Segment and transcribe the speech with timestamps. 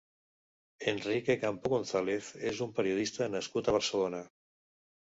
[0.91, 4.27] Enrique Campo González és un periodista nascut a Barcelona.